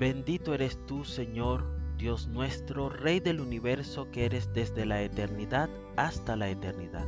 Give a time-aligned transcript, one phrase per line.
[0.00, 1.62] Bendito eres tú, Señor,
[1.98, 5.68] Dios nuestro, Rey del universo, que eres desde la eternidad
[5.98, 7.06] hasta la eternidad.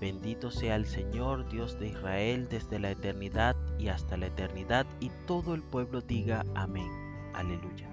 [0.00, 5.10] Bendito sea el Señor, Dios de Israel, desde la eternidad y hasta la eternidad, y
[5.26, 6.90] todo el pueblo diga amén.
[7.34, 7.90] Aleluya.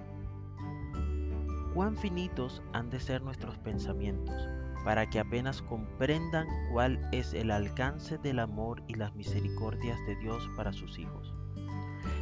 [1.73, 4.47] Cuán finitos han de ser nuestros pensamientos,
[4.85, 10.49] para que apenas comprendan cuál es el alcance del amor y las misericordias de Dios
[10.55, 11.37] para sus hijos.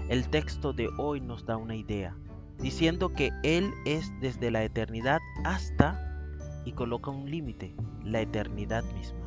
[0.08, 2.16] El texto de hoy nos da una idea,
[2.60, 6.00] diciendo que Él es desde la eternidad hasta
[6.64, 9.26] y coloca un límite, la eternidad misma.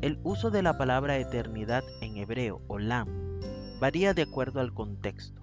[0.00, 3.08] El uso de la palabra eternidad en hebreo, olam,
[3.80, 5.42] varía de acuerdo al contexto.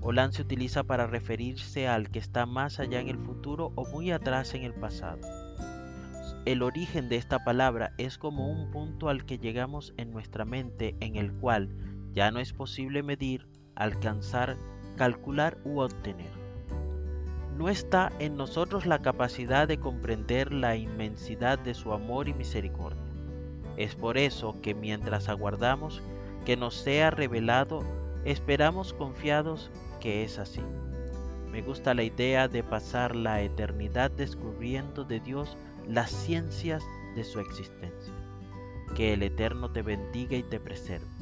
[0.00, 4.10] Olam se utiliza para referirse al que está más allá en el futuro o muy
[4.10, 5.20] atrás en el pasado.
[6.46, 10.96] El origen de esta palabra es como un punto al que llegamos en nuestra mente
[10.98, 11.68] en el cual
[12.12, 14.56] ya no es posible medir, alcanzar,
[14.96, 16.30] calcular u obtener.
[17.56, 23.02] No está en nosotros la capacidad de comprender la inmensidad de su amor y misericordia.
[23.76, 26.02] Es por eso que mientras aguardamos
[26.44, 27.80] que nos sea revelado,
[28.24, 30.62] esperamos confiados que es así.
[31.50, 35.56] Me gusta la idea de pasar la eternidad descubriendo de Dios
[35.86, 36.82] las ciencias
[37.14, 38.14] de su existencia.
[38.94, 41.21] Que el Eterno te bendiga y te preserve.